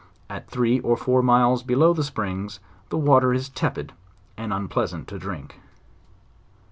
[0.31, 2.59] At three or four miles below the springs
[2.89, 3.93] the water is tepid
[4.35, 5.59] and unpleasant to drink.